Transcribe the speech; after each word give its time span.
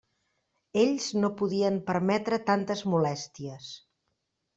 Ells 0.83 1.09
no 1.25 1.29
podien 1.41 1.77
permetre 1.89 2.39
tantes 2.47 2.81
molèsties. 2.95 3.69